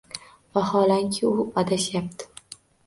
Vaholanki, 0.57 1.21
u 1.31 1.33
adashyapti 1.63 2.23